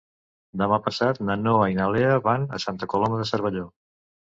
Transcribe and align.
Demà 0.61 0.79
passat 0.87 1.19
na 1.27 1.35
Noa 1.41 1.67
i 1.73 1.77
na 1.81 1.91
Lea 1.97 2.17
van 2.31 2.49
a 2.59 2.63
Santa 2.67 2.91
Coloma 2.95 3.23
de 3.23 3.31
Cervelló. 3.35 3.71